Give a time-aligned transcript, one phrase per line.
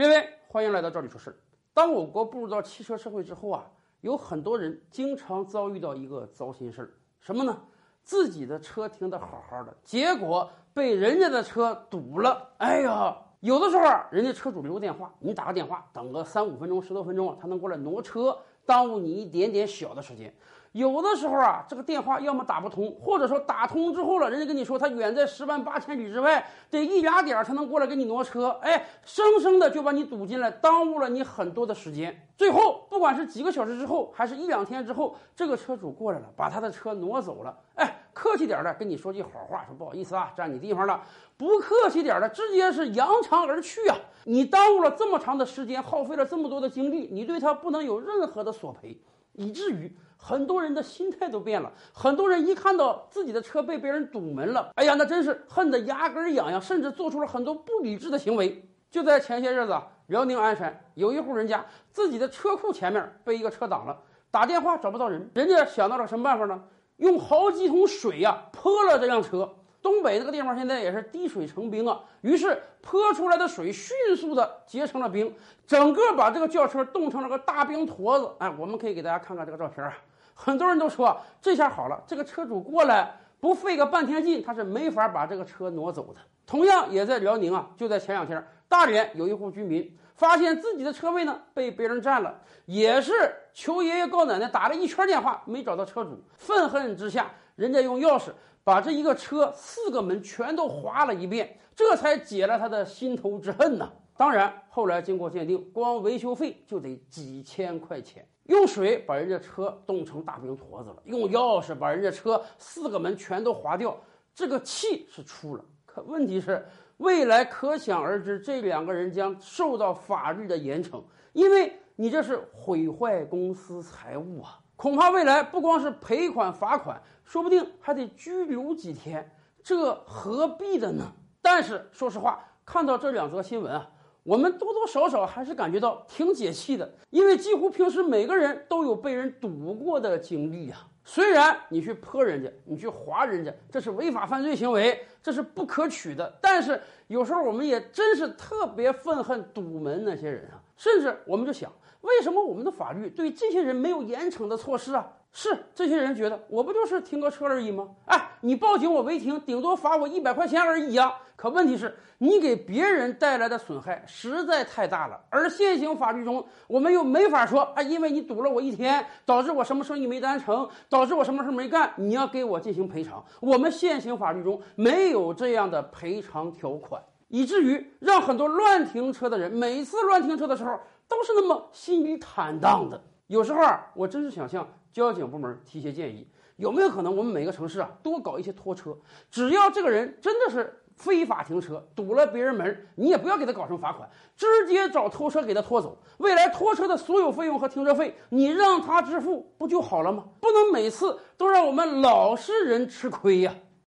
[0.00, 1.36] 列位，欢迎来到这里说事儿。
[1.74, 7.54] 当我国步入到汽车社会之后啊，有很多人经常遭遇到一个糟心事儿，什么呢？
[8.02, 12.50] 自己的车停得好好的，结果被人家的车堵了。
[12.56, 20.34] 哎呀，有的时候，人家车主留个电话，你打个电话，等个三五分钟、十多分钟啊，他能过来挪车，耽误你一点点小的时间。
[20.72, 32.28] 有的时候啊，这个电话要么打不通，或者说打通之后了，人家跟你说他远在十万八千里之外，得一俩点儿才能过来给你挪车，哎，生生的就把你堵进来，耽误了你很多的时间。
[32.36, 41.00] 最后，不管是几个小时之后，还是一两天之后，这个车主过来了，把他的车挪走了，哎，客气点的跟你说句好话，说不好意思啊，占你地方了；
[41.36, 43.96] 不客气点的，直接是扬长而去啊！
[44.26, 48.96] 你耽误了这么长的时间，耗费了这么多的精力，你对他不能有任何的索赔，
[49.32, 49.96] 以至于。
[50.22, 58.68] 很多人的心态都变了，很多人一看到自己的车被别人堵门了，哎呀，那真是恨得牙根痒痒，甚至做出了很多不理智的行为。
[58.90, 59.74] 就在前些日子，
[60.08, 63.98] 辽宁鞍山有一户人家自己的车库前面被一个车挡了，
[64.30, 66.64] 打电话找不到人，人家想到了什么办法呢？
[66.98, 69.54] 用好几桶水呀泼了这辆车。
[69.82, 75.34] 东北这个地方现在也是滴水成冰啊，于是泼出来的水迅速的结成了冰，
[75.66, 78.30] 整个把这个轿车冻成了个大冰坨子。
[78.38, 79.96] 哎，我们可以给大家看看这个照片啊。
[80.34, 86.20] 很多人都说这下好了，这个车主过来不费个半天劲，他是没法把这个车挪走的。
[86.46, 93.12] 同样也在辽宁啊，就在前两天，大连有一户居民发现自己的车位呢被别人占了，也是
[93.54, 98.30] 求爷爷告奶奶打了一圈电话没找到车主，愤恨之下，人家用钥匙
[98.64, 103.90] 把这一个车四个门全都划了一遍，这才解了他的心头之恨呐。
[104.20, 108.22] 当然后来经过鉴定，光维修费就得几千块钱。
[108.44, 113.98] 用水把人家车冻成大冰坨子了，用钥匙把人家车四个门全都划掉，
[114.34, 115.64] 这个气是出了。
[115.86, 116.68] 可问题是，
[116.98, 124.60] 未来可想而知，这两个人将受到法律的严惩，因为你这是毁坏公司财物啊！
[124.76, 131.10] 恐怕未来不光是赔款罚款，说不定还得拘留几天，这何必的呢？
[131.40, 133.90] 但是说实话，看到这两则新闻啊。
[134.22, 140.86] 我们多多少少还是感觉到挺解气的，因为几乎平时每个人都有被人堵过的经历啊。
[141.04, 146.38] 虽然你去泼人家，你去划人家，这是违法犯罪行为，这是不可取的。
[146.40, 155.10] 但是有时候我们也真是特别愤恨堵门那些人啊，甚至我们就想，为什么我们的法律对这些人没有严惩的措施啊？
[155.32, 157.88] 是这些人觉得我不就是停个车而已吗？
[158.06, 161.14] 哎，你报警我违停，顶多罚我一百块钱而已呀。
[161.36, 165.18] 可问题是，你给别人带来的损害实在太大了。
[165.30, 173.24] 而现行法律中，我们又没法说啊，因为你堵了我一天，导致我什么生意没谈成，导致我什么事没干，你要给我进行赔偿。
[173.40, 180.78] 我们现行法律中没有这样的赔偿条款，以至于让很多乱停车的人每次乱停车的时候
[181.08, 183.02] 都是那么心里坦荡的。
[183.28, 184.68] 有时候啊，我真是想向。
[184.92, 188.96] 交警部门提些建议，有没有可能我们每个城市啊多搞一些拖车？
[189.30, 195.96] 只要这个人真的是非法停车，堵了别人门，你也不要给他搞成罚款，直接找拖车给他拖走。
[196.18, 200.24] 未来拖车的所有费用和停车费，你让他支付不就好了吗？
[200.40, 203.54] 不能每次都让我们老实人吃亏呀。